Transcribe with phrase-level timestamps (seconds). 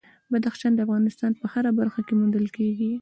[0.31, 2.91] بدخشان د افغانستان په هره برخه کې موندل کېږي.